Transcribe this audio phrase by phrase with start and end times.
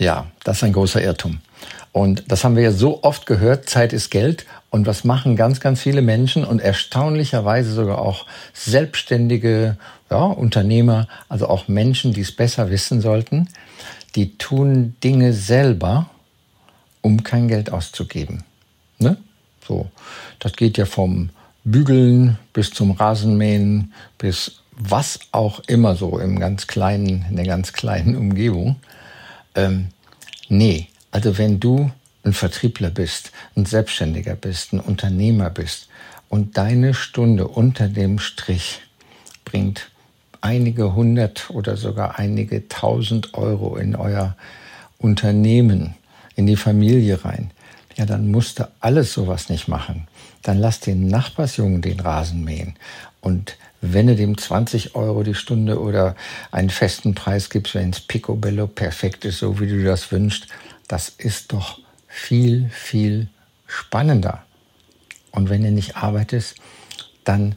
[0.00, 1.40] Ja, das ist ein großer Irrtum.
[1.92, 4.46] Und das haben wir ja so oft gehört, Zeit ist Geld.
[4.70, 9.76] Und was machen ganz, ganz viele Menschen und erstaunlicherweise sogar auch selbstständige
[10.10, 13.48] ja, Unternehmer, also auch Menschen, die es besser wissen sollten,
[14.14, 16.08] die tun Dinge selber,
[17.02, 18.44] um kein Geld auszugeben.
[18.98, 19.18] Ne?
[19.66, 19.90] So,
[20.38, 21.28] das geht ja vom
[21.64, 27.74] Bügeln bis zum Rasenmähen bis was auch immer so im ganz kleinen, in der ganz
[27.74, 28.76] kleinen Umgebung.
[29.54, 29.88] Ähm,
[30.48, 31.90] nee, also wenn du
[32.24, 35.88] ein Vertriebler bist, ein Selbstständiger bist, ein Unternehmer bist
[36.28, 38.80] und deine Stunde unter dem Strich
[39.44, 39.90] bringt
[40.40, 44.36] einige hundert oder sogar einige tausend Euro in euer
[44.98, 45.94] Unternehmen,
[46.36, 47.50] in die Familie rein,
[48.00, 50.08] ja, dann musst du alles sowas nicht machen.
[50.42, 52.76] Dann lass den Nachbarsjungen den Rasen mähen.
[53.20, 56.16] Und wenn du dem 20 Euro die Stunde oder
[56.50, 60.46] einen festen Preis gibst, wenn es Picobello perfekt ist, so wie du das wünschst,
[60.88, 63.28] das ist doch viel, viel
[63.66, 64.44] spannender.
[65.30, 66.56] Und wenn du nicht arbeitest,
[67.24, 67.56] dann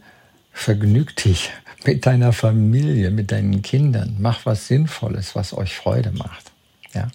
[0.52, 1.52] vergnüg dich
[1.86, 4.18] mit deiner Familie, mit deinen Kindern.
[4.20, 6.52] Mach was Sinnvolles, was euch Freude macht.
[6.94, 7.08] Ja?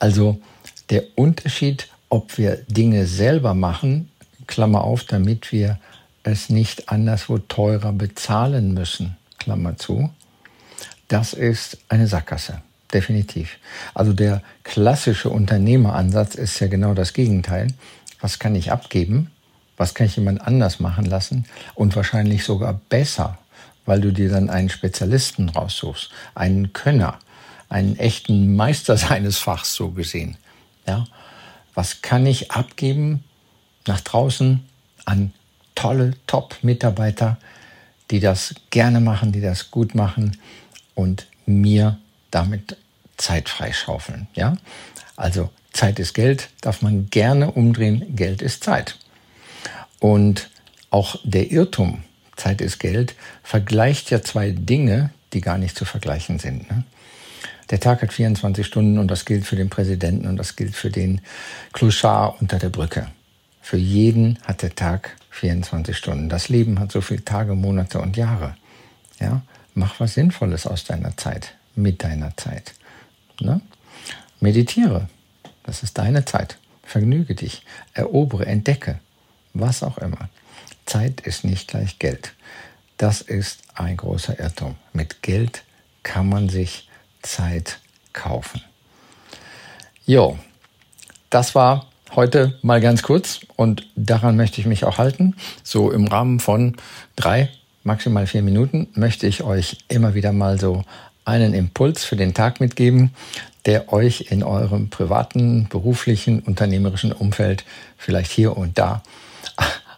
[0.00, 0.40] Also
[0.90, 4.10] der Unterschied, ob wir Dinge selber machen,
[4.46, 5.78] Klammer auf, damit wir
[6.24, 10.10] es nicht anderswo teurer bezahlen müssen, Klammer zu,
[11.08, 12.60] das ist eine Sackgasse.
[12.92, 13.56] Definitiv.
[13.94, 17.68] Also der klassische Unternehmeransatz ist ja genau das Gegenteil.
[18.20, 19.30] Was kann ich abgeben?
[19.78, 21.46] Was kann ich jemand anders machen lassen?
[21.74, 23.38] Und wahrscheinlich sogar besser,
[23.86, 27.18] weil du dir dann einen Spezialisten raussuchst, einen Könner,
[27.70, 30.36] einen echten Meister seines Fachs so gesehen.
[30.86, 31.06] Ja?
[31.74, 33.24] Was kann ich abgeben
[33.86, 34.66] nach draußen
[35.04, 35.32] an
[35.74, 37.38] tolle Top-Mitarbeiter,
[38.10, 40.36] die das gerne machen, die das gut machen
[40.94, 41.98] und mir
[42.30, 42.76] damit
[43.16, 44.26] Zeit freischaufeln.
[44.34, 44.56] Ja?
[45.16, 48.98] Also Zeit ist Geld, darf man gerne umdrehen, Geld ist Zeit.
[49.98, 50.50] Und
[50.90, 52.02] auch der Irrtum,
[52.36, 56.70] Zeit ist Geld, vergleicht ja zwei Dinge, die gar nicht zu vergleichen sind.
[56.70, 56.84] Ne?
[57.70, 60.90] Der Tag hat 24 Stunden und das gilt für den Präsidenten und das gilt für
[60.90, 61.20] den
[61.72, 63.08] Clochard unter der Brücke.
[63.60, 66.28] Für jeden hat der Tag 24 Stunden.
[66.28, 68.56] Das Leben hat so viele Tage, Monate und Jahre.
[69.20, 69.42] Ja,
[69.74, 72.74] mach was Sinnvolles aus deiner Zeit, mit deiner Zeit.
[73.40, 73.60] Ne?
[74.40, 75.08] Meditiere.
[75.62, 76.58] Das ist deine Zeit.
[76.82, 77.64] Vergnüge dich.
[77.94, 78.98] Erobere, entdecke.
[79.54, 80.28] Was auch immer.
[80.86, 82.34] Zeit ist nicht gleich Geld.
[82.96, 84.76] Das ist ein großer Irrtum.
[84.92, 85.64] Mit Geld
[86.02, 86.88] kann man sich
[87.22, 87.78] Zeit
[88.12, 88.62] kaufen.
[90.04, 90.38] Jo,
[91.30, 95.36] das war heute mal ganz kurz und daran möchte ich mich auch halten.
[95.62, 96.76] So im Rahmen von
[97.16, 97.48] drei,
[97.84, 100.84] maximal vier Minuten möchte ich euch immer wieder mal so
[101.24, 103.14] einen Impuls für den Tag mitgeben,
[103.64, 107.64] der euch in eurem privaten, beruflichen, unternehmerischen Umfeld
[107.96, 109.02] vielleicht hier und da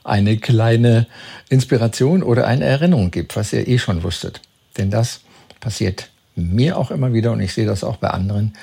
[0.05, 1.07] eine kleine
[1.49, 4.43] Inspiration oder eine Erinnerung gibt, was ihr eh schon wusstet.
[4.77, 5.21] Denn das
[5.61, 8.55] passiert mir auch immer wieder und ich sehe das auch bei anderen,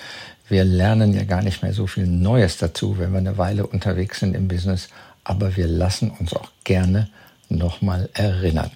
[0.50, 4.20] wir lernen ja gar nicht mehr so viel Neues dazu, wenn wir eine Weile unterwegs
[4.20, 4.90] sind im Business,
[5.24, 7.10] aber wir lassen uns auch gerne
[7.48, 8.72] nochmal erinnern.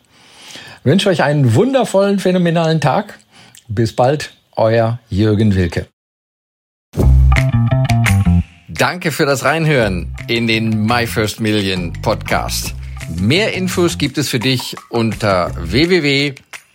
[0.79, 3.19] Ich wünsche euch einen wundervollen, phänomenalen Tag.
[3.67, 5.87] Bis bald, euer Jürgen Wilke.
[8.69, 12.75] Danke für das Reinhören in den My First Million Podcast.
[13.09, 15.51] Mehr Infos gibt es für dich unter